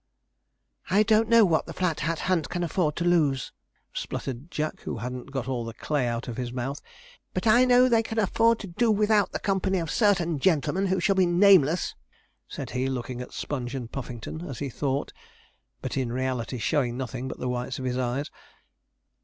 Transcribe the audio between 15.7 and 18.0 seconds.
but in reality showing nothing but the whites of his